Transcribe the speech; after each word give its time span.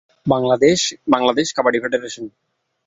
Bangladesh 1.07 1.47
kabaddi 1.55 1.79
federation 1.83 2.25